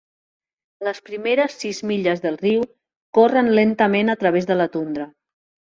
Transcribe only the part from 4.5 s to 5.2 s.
de la tundra.